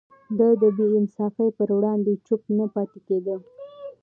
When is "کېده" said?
3.07-3.35